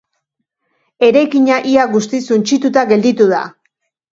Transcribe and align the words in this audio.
Eraikina 1.09 1.59
ia 1.73 1.85
guztiz 1.93 2.23
suntsituta 2.33 2.87
gelditu 2.95 3.29
da. 3.37 3.47